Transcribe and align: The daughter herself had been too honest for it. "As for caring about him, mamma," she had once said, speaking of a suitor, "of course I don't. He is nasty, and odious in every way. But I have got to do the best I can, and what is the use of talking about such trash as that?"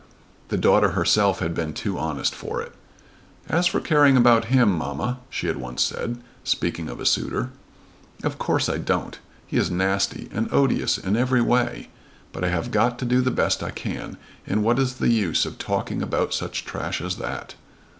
The 0.47 0.57
daughter 0.57 0.93
herself 0.97 1.41
had 1.41 1.53
been 1.53 1.73
too 1.73 1.99
honest 1.99 2.33
for 2.33 2.59
it. 2.59 2.73
"As 3.47 3.67
for 3.67 3.79
caring 3.79 4.17
about 4.17 4.45
him, 4.45 4.75
mamma," 4.75 5.19
she 5.29 5.45
had 5.45 5.57
once 5.57 5.83
said, 5.83 6.17
speaking 6.43 6.89
of 6.89 6.99
a 6.99 7.05
suitor, 7.05 7.51
"of 8.23 8.39
course 8.39 8.67
I 8.67 8.79
don't. 8.79 9.19
He 9.45 9.57
is 9.57 9.69
nasty, 9.69 10.27
and 10.33 10.49
odious 10.51 10.97
in 10.97 11.15
every 11.15 11.41
way. 11.43 11.89
But 12.33 12.43
I 12.43 12.49
have 12.49 12.71
got 12.71 12.97
to 12.97 13.05
do 13.05 13.21
the 13.21 13.29
best 13.29 13.61
I 13.61 13.69
can, 13.69 14.17
and 14.47 14.63
what 14.63 14.79
is 14.79 14.95
the 14.95 15.09
use 15.11 15.45
of 15.45 15.59
talking 15.59 16.01
about 16.01 16.33
such 16.33 16.65
trash 16.65 16.99
as 16.99 17.17
that?" 17.17 17.53